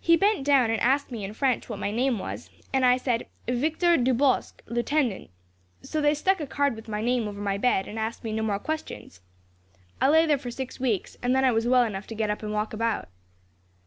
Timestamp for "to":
12.06-12.14